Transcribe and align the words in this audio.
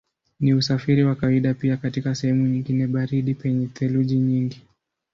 Ni 0.39 0.53
usafiri 0.53 1.03
wa 1.03 1.15
kawaida 1.15 1.53
pia 1.53 1.77
katika 1.77 2.15
sehemu 2.15 2.47
nyingine 2.47 2.87
baridi 2.87 3.33
penye 3.33 3.67
theluji 3.67 4.15
nyingi. 4.19 4.61